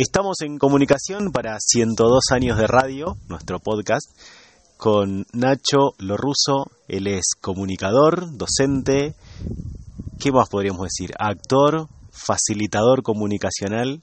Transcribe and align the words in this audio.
Estamos 0.00 0.42
en 0.42 0.58
comunicación 0.58 1.32
para 1.32 1.56
102 1.58 2.30
años 2.30 2.56
de 2.56 2.68
radio, 2.68 3.16
nuestro 3.28 3.58
podcast, 3.58 4.06
con 4.78 5.24
Nacho 5.34 5.90
Lorruso. 5.98 6.70
Él 6.86 7.08
es 7.08 7.34
comunicador, 7.42 8.38
docente, 8.38 9.14
¿qué 10.22 10.30
más 10.30 10.48
podríamos 10.50 10.82
decir? 10.82 11.10
Actor, 11.18 11.88
facilitador 12.12 13.02
comunicacional, 13.02 13.98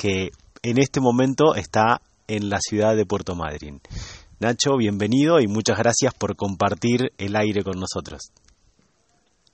que 0.00 0.28
en 0.62 0.78
este 0.78 1.00
momento 1.00 1.56
está 1.56 2.00
en 2.28 2.48
la 2.48 2.58
ciudad 2.60 2.94
de 2.94 3.04
Puerto 3.04 3.34
Madryn. 3.34 3.80
Nacho, 4.38 4.76
bienvenido 4.76 5.40
y 5.40 5.48
muchas 5.48 5.76
gracias 5.76 6.14
por 6.14 6.36
compartir 6.36 7.10
el 7.18 7.34
aire 7.34 7.64
con 7.64 7.80
nosotros. 7.80 8.30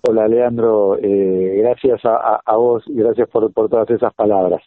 Hola 0.07 0.29
Leandro, 0.29 0.99
eh, 0.99 1.63
gracias 1.63 2.03
a, 2.05 2.57
vos 2.57 2.83
y 2.89 2.97
gracias 2.97 3.31
por 3.31 3.51
todas 3.55 3.89
esas 3.89 4.13
palabras. 4.15 4.61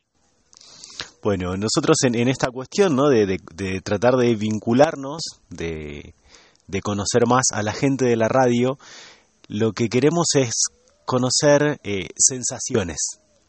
Bueno, 1.23 1.55
nosotros 1.55 1.95
en, 2.03 2.27
esta 2.27 2.47
cuestión, 2.49 2.97
¿no? 2.97 3.07
De, 3.07 3.39
tratar 3.81 4.15
de 4.17 4.35
vincularnos, 4.35 5.21
de, 5.49 6.13
conocer 6.83 7.25
más 7.27 7.45
a 7.53 7.63
la 7.63 7.71
gente 7.71 8.03
de 8.03 8.17
la 8.17 8.27
radio, 8.27 8.77
lo 9.47 9.71
que 9.71 9.87
queremos 9.87 10.27
es 10.35 10.65
conocer 11.05 11.79
eh, 11.85 12.09
sensaciones, 12.17 12.97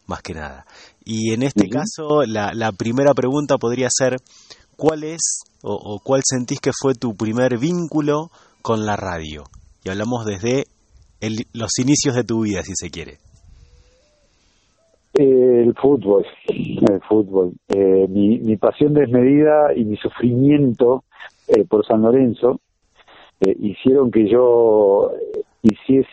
más 0.07 0.23
que 0.23 0.35
nada. 0.35 0.67
Y 1.05 1.33
en 1.33 1.43
este 1.43 1.69
caso, 1.69 2.23
la, 2.25 2.71
primera 2.79 3.13
pregunta 3.13 3.59
podría 3.59 3.89
ser, 3.91 4.19
¿cuál 4.77 5.03
es 5.03 5.41
o, 5.61 5.99
cuál 6.05 6.23
sentís 6.25 6.61
que 6.61 6.71
fue 6.81 6.95
tu 6.95 7.17
primer 7.17 7.59
vínculo 7.59 8.31
con 8.63 8.87
la 8.87 8.95
radio? 8.95 9.43
Y 9.83 9.89
hablamos 9.89 10.25
desde 10.25 10.69
los 11.53 11.71
inicios 11.79 12.15
de 12.15 12.23
tu 12.23 12.43
vida, 12.43 12.63
si 12.63 12.73
se 12.77 12.91
quiere. 12.91 13.19
El 15.15 15.75
fútbol, 15.75 16.27
el 16.49 17.01
fútbol. 17.09 17.53
Eh, 17.69 18.07
mi, 18.09 18.41
mi 18.41 18.57
pasión 18.57 18.95
desmedida 18.95 19.73
y 19.75 19.85
mi 19.85 19.97
sufrimiento 19.97 21.05
eh, 21.47 21.65
por 21.65 21.87
San 21.87 22.03
Lorenzo 22.03 22.61
eh, 23.41 23.55
hicieron 23.61 24.11
que 24.11 24.29
yo 24.29 25.13
hiciese, 25.63 26.09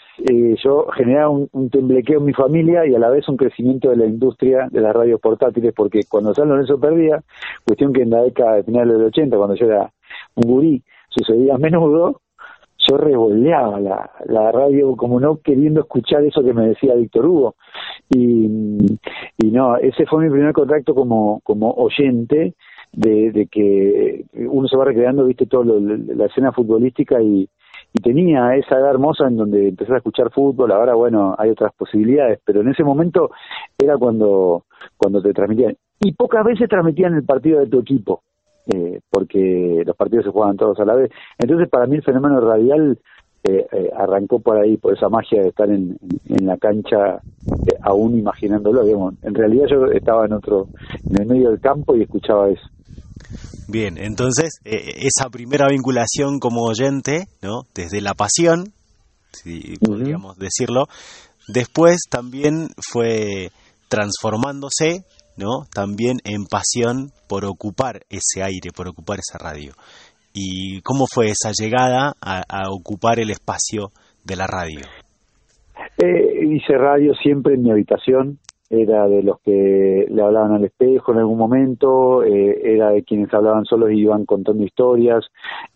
yo 0.64 0.86
generara 0.96 1.30
un, 1.30 1.70
temblequeo 1.70 2.20
en 2.20 2.26
mi 2.26 2.34
familia 2.34 2.86
y 2.86 2.94
a 2.94 3.00
la 3.00 3.10
vez 3.10 3.28
un 3.28 3.38
crecimiento 3.38 3.90
de 3.90 3.98
la 3.98 4.06
industria 4.06 4.68
de 4.72 4.82
las 4.82 4.96
radios 4.96 5.20
portátiles, 5.20 5.74
porque 5.76 6.02
cuando 6.08 6.34
San 6.34 6.50
Lorenzo 6.50 6.80
perdía, 6.80 7.22
cuestión 7.66 7.94
que 7.94 8.04
en 8.04 8.12
la 8.12 8.22
década 8.22 8.58
de 8.58 8.64
finales 8.64 8.98
del 8.98 9.08
80, 9.08 9.36
cuando 9.36 9.56
yo 9.56 9.66
era 9.66 9.92
un 10.36 10.50
gurí, 10.50 10.84
sucedía 11.10 11.56
a 11.56 11.58
menudo, 11.58 12.22
yo 12.88 12.98
revoleaba 12.98 13.80
la, 13.80 14.12
la 14.26 14.52
radio 14.52 14.96
como 14.96 15.20
no 15.20 15.38
queriendo 15.38 15.82
escuchar 15.82 16.24
eso 16.24 16.44
que 16.44 16.54
me 16.54 16.70
decía 16.70 16.96
Víctor 16.96 17.26
Hugo. 17.26 17.56
Y, 18.10 18.46
y 19.38 19.52
no, 19.52 19.78
ese 19.78 20.06
fue 20.06 20.24
mi 20.24 20.30
primer 20.30 20.54
contacto 20.54 20.96
como, 20.96 21.42
como 21.44 21.72
oyente 21.72 22.56
de, 22.92 23.32
de 23.32 23.48
que 23.48 24.26
uno 24.48 24.68
se 24.68 24.78
va 24.78 24.86
recreando, 24.86 25.26
viste, 25.26 25.46
todo 25.46 25.64
la 25.64 26.26
escena 26.26 26.52
futbolística 26.52 27.22
y, 27.22 27.48
y 27.94 28.02
tenía 28.02 28.56
esa 28.56 28.78
edad 28.78 28.92
hermosa 28.92 29.28
en 29.28 29.38
donde 29.38 29.70
empecé 29.70 29.94
a 29.94 29.98
escuchar 29.98 30.32
fútbol, 30.32 30.72
ahora 30.72 30.96
bueno, 30.96 31.36
hay 31.38 31.50
otras 31.50 31.74
posibilidades, 31.74 32.40
pero 32.44 32.62
en 32.62 32.70
ese 32.70 32.84
momento 32.84 33.32
era 33.78 33.98
cuando, 33.98 34.66
cuando 34.98 35.22
te 35.22 35.34
transmitían. 35.34 35.76
Y 36.00 36.14
pocas 36.14 36.44
veces 36.44 36.68
transmitían 36.68 37.14
el 37.14 37.24
partido 37.24 37.60
de 37.60 37.68
tu 37.68 37.80
equipo 37.80 38.24
eh, 38.68 39.00
porque 39.10 39.84
los 39.86 39.96
partidos 39.96 40.26
se 40.26 40.32
juegan 40.32 40.58
todos 40.58 40.80
a 40.80 40.86
la 40.86 40.96
vez. 40.96 41.12
Entonces, 41.38 41.70
para 41.70 41.88
mí 41.88 41.96
el 41.96 42.04
fenómeno 42.04 42.40
radial 42.40 42.98
eh, 43.44 43.66
eh, 43.72 43.90
arrancó 43.98 44.40
por 44.40 44.58
ahí, 44.62 44.78
por 44.78 44.96
esa 44.96 45.10
magia 45.10 45.42
de 45.42 45.50
estar 45.50 45.68
en, 45.68 45.98
en 46.30 46.46
la 46.46 46.58
cancha, 46.58 47.16
eh, 47.16 47.76
aún 47.82 48.20
imaginándolo. 48.20 48.84
Digamos. 48.84 49.16
En 49.24 49.34
realidad 49.34 49.66
yo 49.68 49.86
estaba 49.92 50.28
en 50.28 50.34
otro, 50.34 50.68
en 51.10 51.22
el 51.22 51.28
medio 51.28 51.50
del 51.50 51.60
campo 51.60 51.96
y 51.96 52.04
escuchaba 52.04 52.50
eso. 52.50 52.62
Bien, 53.68 53.98
entonces 53.98 54.60
esa 54.64 55.30
primera 55.30 55.68
vinculación 55.70 56.40
como 56.40 56.64
oyente, 56.64 57.28
¿no? 57.42 57.62
Desde 57.74 58.02
la 58.02 58.14
pasión, 58.14 58.74
si 59.32 59.76
podríamos 59.78 60.38
decirlo, 60.38 60.88
después 61.48 62.02
también 62.10 62.68
fue 62.78 63.50
transformándose 63.88 65.06
También 65.74 66.18
en 66.24 66.46
pasión 66.46 67.12
por 67.28 67.46
ocupar 67.46 68.02
ese 68.10 68.44
aire, 68.44 68.72
por 68.76 68.88
ocupar 68.88 69.20
esa 69.20 69.38
radio. 69.38 69.74
¿Y 70.34 70.82
cómo 70.82 71.06
fue 71.12 71.28
esa 71.28 71.52
llegada 71.52 72.14
a, 72.22 72.70
ocupar 72.70 73.20
el 73.20 73.32
espacio 73.32 73.90
de 74.24 74.36
la 74.36 74.48
radio? 74.48 74.82
Eh, 75.98 76.46
hice 76.46 76.78
radio 76.78 77.14
siempre 77.16 77.56
en 77.56 77.64
mi 77.64 77.72
habitación, 77.72 78.40
era 78.72 79.06
de 79.08 79.22
los 79.22 79.42
que 79.42 80.06
le 80.10 80.22
hablaban 80.22 80.54
al 80.54 80.64
espejo 80.64 81.12
en 81.12 81.20
algún 81.20 81.38
momento, 81.38 82.24
eh, 82.24 82.62
era 82.64 82.92
de 82.92 83.04
quienes 83.04 83.34
hablaban 83.34 83.66
solos 83.66 83.92
y 83.92 84.00
iban 84.00 84.26
contando 84.26 84.64
historias, 84.64 85.26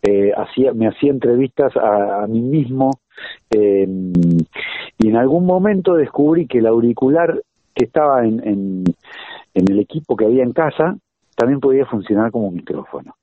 eh, 0.01 0.31
me 0.73 0.87
hacía 0.87 1.11
entrevistas 1.11 1.73
a, 1.75 2.25
mí 2.27 2.41
mismo 2.41 2.91
eh, 3.53 3.85
y 4.97 5.09
en 5.09 5.15
algún 5.17 5.45
momento 5.45 5.95
descubrí 5.95 6.47
que 6.47 6.59
el 6.59 6.67
auricular 6.67 7.41
que 7.75 7.85
estaba 7.85 8.25
en, 8.25 8.41
en 8.47 8.83
el 9.55 9.79
equipo 9.79 10.15
que 10.15 10.25
había 10.25 10.43
en 10.43 10.51
casa 10.51 10.97
también 11.35 11.59
podía 11.59 11.85
funcionar 11.85 12.31
como 12.31 12.51
micrófono. 12.51 13.15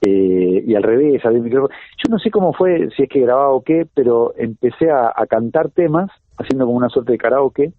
Eh, 0.00 0.64
y 0.66 0.74
al 0.74 0.82
revés, 0.82 1.24
había 1.24 1.40
micrófono. 1.40 1.74
Yo 1.96 2.10
no 2.10 2.18
sé 2.18 2.30
cómo 2.30 2.52
fue, 2.52 2.90
si 2.96 3.04
es 3.04 3.08
que 3.08 3.20
grababa 3.20 3.52
o 3.52 3.62
qué, 3.62 3.86
pero 3.94 4.34
empecé 4.36 4.90
a, 4.90 5.12
cantar 5.28 5.70
temas, 5.70 6.10
haciendo 6.36 6.66
como 6.66 6.76
una 6.76 6.88
suerte 6.88 7.12
de 7.12 7.18
karaoke, 7.18 7.72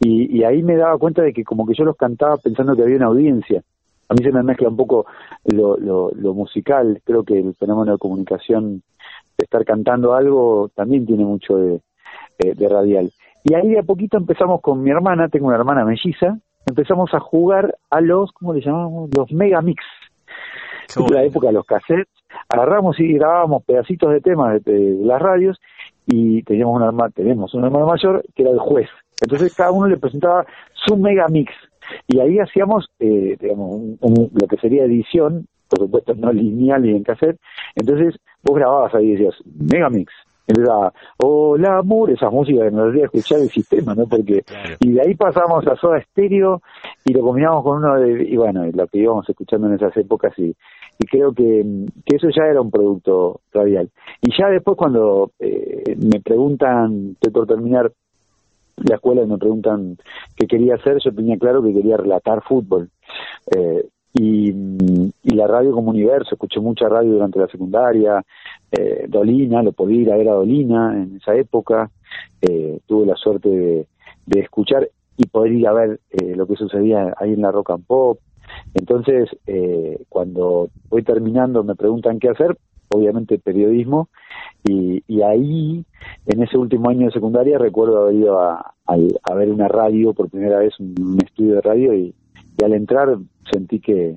y, 0.00 0.42
ahí 0.44 0.62
me 0.62 0.76
daba 0.76 0.98
cuenta 0.98 1.22
de 1.22 1.32
que 1.32 1.42
como 1.42 1.66
que 1.66 1.74
yo 1.74 1.84
los 1.84 1.96
cantaba 1.96 2.36
pensando 2.36 2.76
que 2.76 2.82
había 2.82 2.96
una 2.96 3.06
audiencia. 3.06 3.62
A 4.08 4.14
mí 4.14 4.22
se 4.22 4.30
me 4.30 4.42
mezcla 4.42 4.68
un 4.68 4.76
poco 4.76 5.06
lo, 5.44 5.78
lo, 5.78 6.34
musical, 6.34 7.00
creo 7.04 7.24
que 7.24 7.38
el 7.38 7.54
fenómeno 7.54 7.92
de 7.92 7.98
comunicación, 7.98 8.82
de 9.38 9.44
estar 9.44 9.64
cantando 9.64 10.14
algo, 10.14 10.70
también 10.74 11.06
tiene 11.06 11.24
mucho 11.24 11.56
de, 11.56 11.80
de, 12.38 12.54
de 12.54 12.68
radial. 12.68 13.10
Y 13.42 13.54
ahí 13.54 13.70
de 13.70 13.78
a 13.78 13.82
poquito 13.82 14.18
empezamos 14.18 14.60
con 14.60 14.82
mi 14.82 14.90
hermana, 14.90 15.28
tengo 15.28 15.46
una 15.46 15.56
hermana 15.56 15.84
melliza, 15.84 16.38
empezamos 16.66 17.14
a 17.14 17.20
jugar 17.20 17.76
a 17.90 18.00
los, 18.00 18.32
¿cómo 18.32 18.52
le 18.52 18.60
llamamos? 18.60 19.10
Los 19.16 19.32
megamix. 19.32 19.82
En 20.94 21.14
la 21.14 21.24
época 21.24 21.48
de 21.48 21.54
los 21.54 21.66
cassettes, 21.66 22.12
agarramos 22.48 22.98
y 23.00 23.14
grabábamos 23.14 23.64
pedacitos 23.64 24.12
de 24.12 24.20
temas 24.20 24.62
de, 24.64 24.96
las 25.00 25.20
radios 25.20 25.60
y 26.06 26.42
teníamos 26.42 26.76
una 26.76 26.86
hermana, 26.86 27.10
tenemos 27.10 27.52
un 27.54 27.64
hermano 27.64 27.86
mayor 27.86 28.22
que 28.34 28.42
era 28.42 28.52
el 28.52 28.58
juez. 28.58 28.88
Entonces 29.20 29.54
cada 29.54 29.72
uno 29.72 29.88
le 29.88 29.96
presentaba 29.96 30.46
su 30.72 30.96
megamix 30.96 31.52
y 32.06 32.20
ahí 32.20 32.38
hacíamos 32.38 32.88
eh, 33.00 33.36
digamos, 33.40 33.98
lo 34.00 34.46
que 34.46 34.56
sería 34.58 34.84
edición, 34.84 35.46
por 35.68 35.80
supuesto 35.80 36.14
no 36.14 36.32
lineal 36.32 36.82
ni 36.82 36.90
en 36.90 37.02
cassette. 37.02 37.40
Entonces 37.74 38.14
vos 38.42 38.56
grababas 38.56 38.94
ahí 38.94 39.06
y 39.06 39.12
decías 39.12 39.34
megamix, 39.44 40.12
era 40.46 40.92
Hola 41.18 41.78
Amor, 41.78 42.10
esa 42.10 42.30
música 42.30 42.64
que 42.64 42.70
nos 42.70 42.90
hacía 42.90 43.04
escuchar 43.04 43.40
el 43.40 43.50
sistema, 43.50 43.94
¿no? 43.94 44.06
Porque, 44.06 44.44
y 44.80 44.92
de 44.92 45.00
ahí 45.00 45.14
pasamos 45.14 45.66
a 45.66 45.76
Soda 45.76 46.00
Stereo 46.02 46.62
y 47.04 47.12
lo 47.12 47.22
combinamos 47.22 47.62
con 47.64 47.78
uno 47.78 47.98
de, 48.00 48.24
y 48.24 48.36
bueno, 48.36 48.64
lo 48.72 48.86
que 48.86 48.98
íbamos 48.98 49.28
escuchando 49.28 49.66
en 49.66 49.74
esas 49.74 49.96
épocas 49.96 50.32
y, 50.38 50.54
y 50.98 51.06
creo 51.06 51.32
que, 51.32 51.64
que 52.04 52.16
eso 52.16 52.28
ya 52.34 52.44
era 52.44 52.60
un 52.60 52.70
producto 52.70 53.40
radial. 53.52 53.90
Y 54.22 54.30
ya 54.38 54.48
después 54.48 54.76
cuando 54.76 55.32
eh, 55.38 55.96
me 55.96 56.20
preguntan, 56.20 57.12
estoy 57.14 57.32
por 57.32 57.46
terminar 57.46 57.92
la 58.76 58.96
escuela 58.96 59.22
y 59.22 59.26
me 59.26 59.38
preguntan 59.38 59.96
qué 60.36 60.46
quería 60.46 60.74
hacer, 60.74 60.98
yo 61.02 61.12
tenía 61.12 61.38
claro 61.38 61.62
que 61.62 61.72
quería 61.72 61.96
relatar 61.96 62.42
fútbol. 62.42 62.90
Eh, 63.54 63.86
y, 64.18 64.50
y, 64.50 65.34
la 65.34 65.46
radio 65.46 65.72
como 65.72 65.90
universo, 65.90 66.30
escuché 66.32 66.58
mucha 66.58 66.88
radio 66.88 67.12
durante 67.12 67.38
la 67.38 67.48
secundaria, 67.48 68.24
eh, 68.72 69.06
Dolina, 69.08 69.62
lo 69.62 69.72
podía 69.72 70.02
ir 70.02 70.12
a 70.12 70.16
ver 70.16 70.28
a 70.28 70.34
Dolina 70.34 70.94
en 70.94 71.16
esa 71.16 71.34
época, 71.34 71.90
eh, 72.40 72.80
tuve 72.86 73.06
la 73.06 73.16
suerte 73.16 73.48
de, 73.48 74.40
escuchar 74.40 74.88
y 75.16 75.26
poder 75.26 75.52
ir 75.52 75.66
a 75.66 75.72
ver 75.72 76.00
eh, 76.10 76.34
lo 76.36 76.46
que 76.46 76.56
sucedía 76.56 77.14
ahí 77.18 77.32
en 77.32 77.42
la 77.42 77.52
rock 77.52 77.70
and 77.70 77.86
pop. 77.86 78.18
Entonces, 78.74 79.28
eh, 79.46 79.98
cuando 80.08 80.68
voy 80.88 81.02
terminando 81.02 81.64
me 81.64 81.74
preguntan 81.74 82.18
qué 82.18 82.28
hacer, 82.28 82.56
obviamente 82.88 83.38
periodismo, 83.38 84.08
y, 84.64 85.02
y 85.06 85.22
ahí, 85.22 85.84
en 86.26 86.42
ese 86.42 86.58
último 86.58 86.90
año 86.90 87.06
de 87.06 87.12
secundaria, 87.12 87.58
recuerdo 87.58 88.02
haber 88.02 88.14
ido 88.14 88.40
a, 88.40 88.74
a, 88.86 89.34
ver 89.34 89.50
una 89.50 89.68
radio, 89.68 90.12
por 90.12 90.28
primera 90.28 90.58
vez 90.58 90.78
un 90.80 91.18
estudio 91.24 91.56
de 91.56 91.60
radio, 91.60 91.94
y 91.94 92.14
al 92.64 92.72
entrar 92.72 93.16
sentí 93.50 93.80
que, 93.80 94.16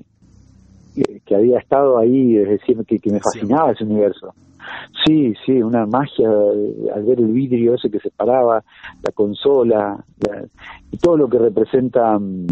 que, 1.24 1.34
había 1.34 1.58
estado 1.58 1.98
ahí, 1.98 2.36
es 2.36 2.48
decir, 2.48 2.76
que, 2.86 3.10
me 3.10 3.20
fascinaba 3.20 3.72
ese 3.72 3.84
universo. 3.84 4.34
Sí, 5.04 5.34
sí, 5.44 5.62
una 5.62 5.86
magia 5.86 6.28
eh, 6.28 6.90
al 6.94 7.04
ver 7.04 7.18
el 7.18 7.32
vidrio 7.32 7.74
ese 7.74 7.90
que 7.90 7.98
se 7.98 8.10
paraba, 8.10 8.62
la 9.02 9.12
consola, 9.12 10.04
y 10.90 10.96
todo 10.98 11.16
lo 11.16 11.28
que 11.28 11.38
representa 11.38 12.18
mm, 12.18 12.46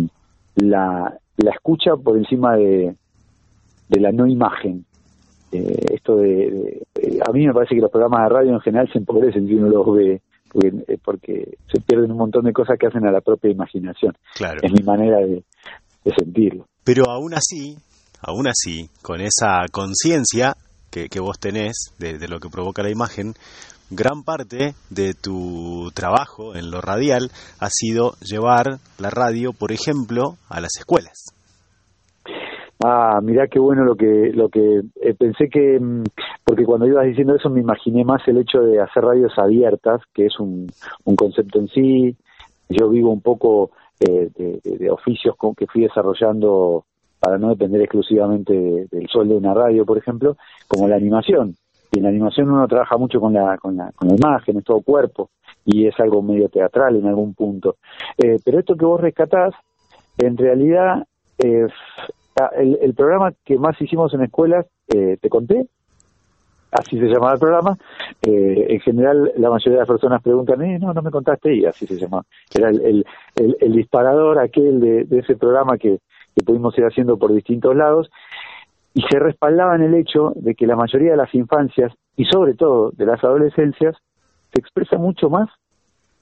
la, 0.57 1.19
la 1.37 1.51
escucha 1.51 1.97
por 1.97 2.17
encima 2.17 2.57
de, 2.57 2.95
de 3.89 4.01
la 4.01 4.13
no 4.13 4.27
imagen. 4.27 4.85
Eh, 5.51 5.95
esto 5.95 6.17
de, 6.17 6.83
a 7.27 7.33
mí 7.33 7.47
me 7.47 7.55
parece 7.55 7.75
que 7.75 7.81
los 7.81 7.91
programas 7.91 8.29
de 8.29 8.35
radio 8.35 8.53
en 8.53 8.61
general 8.61 8.89
se 8.93 8.99
empobrecen 8.99 9.47
si 9.47 9.55
uno 9.55 9.69
los 9.69 9.95
ve 9.95 10.21
porque, 10.53 10.69
eh, 10.69 10.99
porque 11.03 11.59
se 11.73 11.81
pierden 11.81 12.13
un 12.13 12.19
montón 12.19 12.45
de 12.45 12.53
cosas 12.53 12.79
que 12.79 12.87
hacen 12.87 13.07
a 13.07 13.13
la 13.13 13.21
propia 13.21 13.51
imaginación. 13.51 14.17
Claro. 14.35 14.61
Es 14.63 14.73
mi 14.73 14.83
manera 14.83 15.19
de, 15.19 15.45
sentirlo. 16.17 16.67
Pero 16.85 17.05
aún 17.11 17.35
así, 17.35 17.77
aún 18.21 18.49
así, 18.49 18.89
con 19.03 19.21
esa 19.21 19.67
conciencia 19.71 20.55
que, 20.91 21.21
vos 21.21 21.39
tenés 21.39 21.95
de, 21.99 22.29
lo 22.29 22.41
que 22.41 22.49
provoca 22.49 22.83
la 22.83 22.91
imagen, 22.91 23.35
gran 23.91 24.23
parte 24.25 24.75
de 24.91 25.15
tu 25.15 25.91
trabajo 25.95 26.57
en 26.57 26.71
lo 26.71 26.81
radial 26.81 27.31
ha 27.61 27.69
sido 27.71 28.15
llevar 28.21 28.79
la 28.99 29.11
radio, 29.11 29.53
por 29.53 29.73
ejemplo, 29.73 30.37
a 30.49 30.61
las 30.61 30.77
escuelas. 30.79 31.35
Ah, 32.85 33.21
mirá 33.23 33.49
qué 33.49 33.59
bueno 33.59 33.85
lo 33.85 33.97
que 33.97 34.31
lo 34.33 34.49
que 34.49 34.83
eh, 35.03 35.15
pensé 35.19 35.49
que 35.49 35.81
mm, 35.81 36.05
porque 36.45 36.65
cuando 36.65 36.87
ibas 36.87 37.07
diciendo 37.07 37.35
eso 37.35 37.51
me 37.51 37.61
imaginé 37.61 38.05
más 38.05 38.23
el 38.29 38.39
hecho 38.39 38.61
de 38.61 38.81
hacer 38.81 39.03
radios 39.03 39.33
abiertas, 39.37 40.01
que 40.15 40.27
es 40.27 40.39
un, 40.39 40.69
un 41.05 41.17
concepto 41.17 41.59
en 41.59 41.69
sí. 41.69 42.17
Yo 42.69 42.89
vivo 42.89 43.11
un 43.11 43.21
poco 43.21 43.73
eh, 44.01 44.31
de, 44.37 44.91
oficios 44.91 45.35
con, 45.37 45.57
que 45.57 45.67
fui 45.67 45.83
desarrollando 45.83 46.85
para 47.21 47.39
no 47.39 47.49
depender 47.49 47.81
exclusivamente 47.83 48.53
del 48.91 49.09
sol 49.09 49.29
de 49.29 49.35
una 49.35 49.55
radio, 49.55 49.85
por 49.85 49.99
ejemplo, 49.99 50.37
como 50.67 50.89
la 50.89 50.97
animación. 50.97 51.55
Y 51.91 51.99
en 51.99 52.05
la 52.05 52.11
animación 52.11 52.51
uno 52.51 52.69
trabaja 52.69 52.97
mucho 52.97 53.21
con 53.21 53.33
la, 53.33 53.57
con 53.59 53.77
la, 53.77 53.91
con 53.93 54.09
la 54.09 54.15
imagen, 54.15 54.59
es 54.59 54.65
todo 54.65 54.81
cuerpo, 54.83 55.31
y 55.65 55.87
es 55.87 55.99
algo 56.01 56.23
medio 56.23 56.49
teatral 56.49 56.97
en 56.97 57.07
algún 57.07 57.35
punto. 57.35 57.77
Eh, 58.17 58.37
pero 58.45 58.59
esto 58.59 58.77
que 58.77 58.85
vos 58.85 59.01
rescatás, 59.01 59.55
en 60.19 60.37
realidad, 60.37 61.07
es 61.39 61.73
el, 62.57 62.79
el, 62.83 62.95
programa 62.95 63.33
que 63.45 63.59
más 63.59 63.81
hicimos 63.81 64.13
en 64.15 64.23
escuelas, 64.23 64.67
eh, 64.89 65.17
te 65.21 65.29
conté, 65.29 65.67
así 66.71 66.99
se 66.99 67.07
llamaba 67.07 67.35
el 67.35 67.39
programa. 67.41 67.79
Eh, 68.23 68.67
en 68.69 68.81
general, 68.81 69.33
la 69.37 69.49
mayoría 69.49 69.75
de 69.75 69.79
las 69.81 69.89
personas 69.89 70.23
preguntan, 70.23 70.61
eh, 70.63 70.79
no, 70.79 70.93
no 70.93 71.03
me 71.03 71.11
contaste, 71.11 71.55
y 71.55 71.65
así 71.65 71.87
se 71.87 71.97
llama. 71.97 72.23
Era 72.55 72.69
el, 72.69 73.05
el, 73.35 73.57
el 73.61 73.73
disparador 73.73 74.39
aquel 74.39 74.81
de 75.09 75.19
ese 75.19 75.37
programa 75.37 75.79
que, 75.79 75.99
que, 76.35 76.45
pudimos 76.45 76.77
ir 76.79 76.85
haciendo 76.85 77.19
por 77.19 77.33
distintos 77.33 77.75
lados, 77.75 78.11
y 78.95 79.03
se 79.03 79.19
respaldaba 79.19 79.77
en 79.77 79.83
el 79.83 79.95
hecho 79.95 80.33
de 80.37 80.55
que 80.55 80.67
la 80.67 80.77
mayoría 80.77 81.13
de 81.13 81.17
las 81.17 81.35
infancias, 81.35 81.93
y 82.17 82.25
sobre 82.25 82.55
todo 82.55 82.91
de 82.93 83.07
las 83.07 83.23
adolescencias, 83.23 83.97
se 84.53 84.61
expresa 84.61 84.97
mucho 84.97 85.31
más 85.31 85.49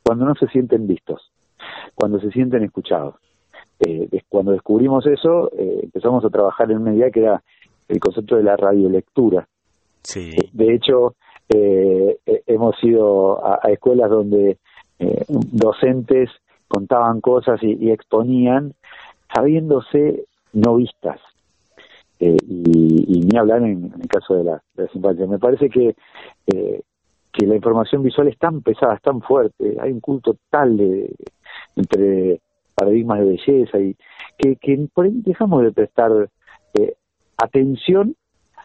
cuando 0.03 0.25
no 0.25 0.35
se 0.35 0.47
sienten 0.49 0.87
vistos, 0.87 1.33
cuando 1.95 2.21
se 2.21 2.31
sienten 2.31 2.65
escuchados. 2.65 3.15
Eh, 3.81 4.23
cuando 4.29 4.53
descubrimos 4.53 5.07
eso, 5.07 5.51
eh, 5.53 5.81
empezamos 5.83 6.25
a 6.25 6.31
trabajar 6.31 6.71
en 6.71 6.79
una 6.79 6.95
idea 6.95 7.11
que 7.11 7.21
era 7.21 7.43
el 7.89 8.01
concepto 8.01 8.37
de 8.37 8.43
la 8.43 8.57
radiolectura. 8.57 9.47
Sí. 10.03 10.35
De 10.53 10.75
hecho, 10.75 11.15
eh, 11.49 12.19
hemos 12.47 12.83
ido 12.83 13.45
a, 13.45 13.61
escuelas 13.71 14.11
donde 14.11 14.59
docentes 15.53 16.31
contaban 16.69 17.21
cosas 17.21 17.63
y, 17.63 17.91
exponían 17.91 18.75
sabiéndose 19.35 20.25
no 20.53 20.77
vistas. 20.77 21.21
y, 22.19 23.21
ni 23.31 23.39
hablar 23.39 23.63
en, 23.63 23.93
el 24.01 24.09
caso 24.09 24.35
de, 24.35 24.45
la, 24.45 24.63
de. 24.75 25.27
Me 25.27 25.39
parece 25.39 25.69
que 25.69 25.95
que 27.37 27.47
la 27.47 27.55
información 27.55 28.03
visual 28.03 28.29
es 28.29 28.39
tan 28.39 28.63
pesada, 28.63 28.95
es 28.95 29.03
tan 29.03 29.21
fuerte, 29.21 29.77
hay 29.81 29.93
un 29.93 30.01
culto 30.01 30.37
tal 30.49 30.77
de, 30.77 31.15
entre 31.77 32.41
paradigmas 32.75 33.21
de 33.21 33.27
belleza 33.27 33.79
y 33.79 33.95
que, 34.39 34.57
que 34.57 34.89
por 34.93 35.05
ahí 35.05 35.21
dejamos 35.25 35.63
de 35.63 35.73
prestar 35.73 36.11
eh, 36.75 36.95
atención 37.37 38.17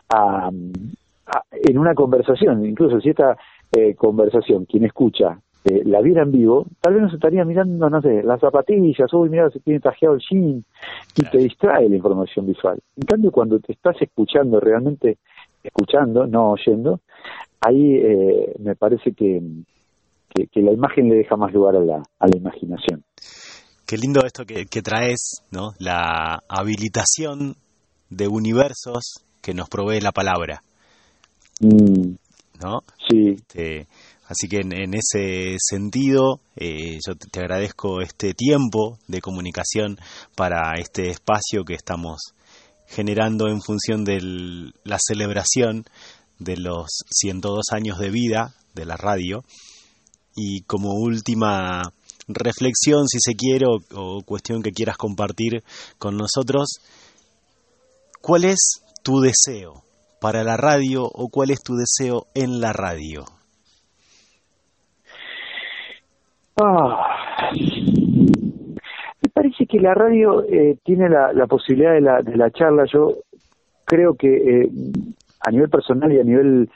a, 0.09 0.49
en 0.49 1.77
una 1.77 1.93
conversación, 1.95 2.65
incluso 2.65 3.01
si 3.01 3.09
esta 3.09 3.37
eh, 3.73 3.93
conversación, 3.95 4.65
quien 4.65 4.85
escucha, 4.85 5.39
eh, 5.65 5.81
la 5.85 6.01
viera 6.01 6.23
en 6.23 6.31
vivo, 6.31 6.65
tal 6.79 6.93
vez 6.93 7.03
nos 7.03 7.13
estaría 7.13 7.45
mirando, 7.45 7.89
no 7.89 8.01
sé, 8.01 8.23
las 8.23 8.39
zapatillas, 8.39 9.13
uy, 9.13 9.29
mira, 9.29 9.49
se 9.49 9.59
tiene 9.59 9.79
trajeado 9.79 10.15
el 10.15 10.21
jean, 10.21 10.63
y 11.15 11.23
te 11.29 11.37
distrae 11.37 11.89
la 11.89 11.95
información 11.95 12.47
visual. 12.47 12.79
En 12.95 13.03
cambio, 13.03 13.31
cuando 13.31 13.59
te 13.59 13.73
estás 13.73 13.95
escuchando, 14.01 14.59
realmente 14.59 15.17
escuchando, 15.63 16.25
no 16.25 16.51
oyendo, 16.51 17.01
ahí 17.59 18.01
me 18.59 18.75
parece 18.75 19.11
que, 19.13 19.39
que, 20.33 20.61
la 20.61 20.71
imagen 20.71 21.09
le 21.09 21.15
deja 21.15 21.35
más 21.35 21.53
lugar 21.53 21.75
a 21.75 21.79
la, 21.79 22.03
a 22.19 22.27
la 22.27 22.37
imaginación. 22.37 23.03
Qué 23.85 23.97
lindo 23.97 24.21
esto 24.25 24.45
que, 24.45 24.81
traes, 24.81 25.43
¿no? 25.51 25.73
La 25.77 26.41
habilitación 26.47 27.57
de 28.09 28.27
universos 28.27 29.25
que 29.41 29.53
nos 29.53 29.67
provee 29.69 29.99
la 29.99 30.11
palabra. 30.11 30.61
Mm. 31.59 32.13
¿No? 32.61 32.83
Sí. 33.09 33.35
Este, 33.35 33.87
así 34.31 34.47
que 34.47 34.61
en, 34.61 34.93
ese 34.93 35.57
sentido, 35.59 36.39
eh, 36.55 36.99
yo 37.05 37.15
te 37.15 37.41
agradezco 37.41 38.01
este 38.01 38.33
tiempo 38.33 38.97
de 39.07 39.19
comunicación 39.19 39.99
para 40.35 40.79
este 40.79 41.09
espacio 41.09 41.65
que 41.65 41.73
estamos 41.73 42.33
generando 42.87 43.49
en 43.49 43.61
función 43.61 44.05
de 44.05 44.71
la 44.85 44.97
celebración 45.05 45.85
de 46.39 46.55
los 46.55 47.03
102 47.09 47.65
años 47.73 47.99
de 47.99 48.09
vida 48.09 48.55
de 48.73 48.85
la 48.85 48.95
radio. 48.95 49.43
Y 50.33 50.61
como 50.61 50.93
última 50.93 51.81
reflexión, 52.29 53.09
si 53.09 53.19
se 53.19 53.35
quiere, 53.35 53.65
o, 53.93 54.21
cuestión 54.23 54.63
que 54.63 54.71
quieras 54.71 54.95
compartir 54.95 55.61
con 55.97 56.15
nosotros, 56.15 56.79
¿cuál 58.21 58.45
es 58.45 58.81
tu 59.03 59.19
deseo 59.19 59.83
para 60.21 60.45
la 60.45 60.55
radio 60.55 61.03
o 61.03 61.27
cuál 61.27 61.51
es 61.51 61.59
tu 61.61 61.75
deseo 61.75 62.27
en 62.33 62.61
la 62.61 62.71
radio? 62.71 63.25
Ah, 66.63 67.49
me 67.53 69.29
parece 69.33 69.65
que 69.65 69.79
la 69.79 69.95
radio 69.95 70.43
eh, 70.43 70.77
tiene 70.83 71.09
la, 71.09 71.47
posibilidad 71.47 71.93
de 71.93 72.01
la, 72.01 72.21
de 72.21 72.37
la 72.37 72.51
charla. 72.51 72.85
Yo 72.85 73.17
creo 73.85 74.13
que 74.13 74.27
eh, 74.61 74.69
a 75.39 75.49
nivel 75.49 75.69
personal 75.69 76.11
y 76.11 76.19
a 76.19 76.23
nivel, 76.23 76.69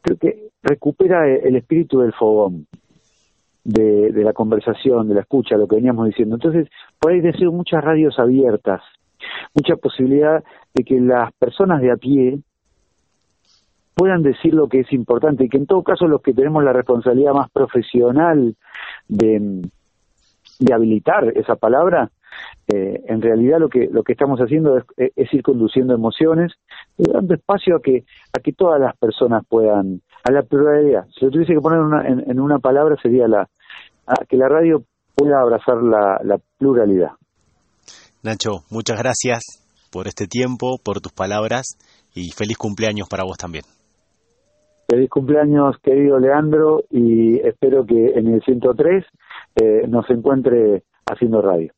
creo 0.00 0.16
que 0.16 0.48
recupera 0.62 1.28
el 1.28 1.56
espíritu 1.56 2.00
del 2.00 2.14
fogón 2.14 2.66
de, 3.64 4.12
de, 4.12 4.24
la 4.24 4.32
conversación, 4.32 5.08
de 5.08 5.14
la 5.14 5.20
escucha, 5.20 5.58
lo 5.58 5.68
que 5.68 5.76
veníamos 5.76 6.06
diciendo. 6.06 6.36
Entonces, 6.36 6.68
por 6.98 7.12
ahí 7.12 7.20
deseo 7.20 7.52
muchas 7.52 7.84
radios 7.84 8.18
abiertas, 8.18 8.80
mucha 9.54 9.76
posibilidad 9.76 10.42
de 10.72 10.84
que 10.84 10.98
las 11.00 11.32
personas 11.34 11.82
de 11.82 11.90
a 11.90 11.96
pie 11.96 12.38
puedan 13.98 14.22
decir 14.22 14.54
lo 14.54 14.68
que 14.68 14.80
es 14.80 14.92
importante 14.92 15.44
y 15.44 15.48
que 15.48 15.56
en 15.56 15.66
todo 15.66 15.82
caso 15.82 16.06
los 16.06 16.22
que 16.22 16.32
tenemos 16.32 16.62
la 16.62 16.72
responsabilidad 16.72 17.34
más 17.34 17.50
profesional 17.50 18.54
de, 19.08 19.62
habilitar 20.72 21.32
esa 21.36 21.56
palabra, 21.56 22.10
eh, 22.68 23.02
en 23.06 23.22
realidad 23.22 23.58
lo 23.58 23.68
que 23.68 23.88
lo 23.90 24.02
que 24.02 24.12
estamos 24.12 24.38
haciendo 24.40 24.78
es, 24.96 25.32
ir 25.32 25.42
conduciendo 25.42 25.94
emociones 25.94 26.52
dando 26.96 27.34
espacio 27.34 27.76
a 27.76 27.80
que 27.80 28.04
a 28.36 28.40
que 28.40 28.52
todas 28.52 28.80
las 28.80 28.96
personas 28.96 29.44
puedan 29.48 30.02
a 30.24 30.32
la 30.32 30.42
pluralidad. 30.42 31.06
Si 31.18 31.24
lo 31.24 31.30
tuviese 31.30 31.54
que 31.54 31.60
poner 31.60 31.80
una, 31.80 32.06
en, 32.06 32.40
una 32.40 32.58
palabra 32.58 32.96
sería 33.00 33.26
la 33.26 33.48
que 34.28 34.36
la 34.36 34.48
radio 34.48 34.84
pueda 35.14 35.40
abrazar 35.40 35.82
la, 35.82 36.20
la 36.22 36.38
pluralidad. 36.58 37.12
Nacho 38.22 38.64
muchas 38.70 38.98
gracias 38.98 39.42
por 39.90 40.06
este 40.06 40.26
tiempo 40.26 40.78
por 40.82 41.00
tus 41.00 41.12
palabras 41.12 41.78
y 42.14 42.30
feliz 42.32 42.56
cumpleaños 42.56 43.08
para 43.08 43.24
vos 43.24 43.38
también 43.38 43.64
Feliz 44.90 45.10
cumpleaños, 45.10 45.76
querido 45.82 46.18
Leandro, 46.18 46.82
y 46.90 47.38
espero 47.46 47.84
que 47.84 48.12
en 48.14 48.28
el 48.28 48.42
103 48.42 49.04
eh, 49.56 49.82
nos 49.86 50.08
encuentre 50.08 50.84
haciendo 51.04 51.42
radio. 51.42 51.70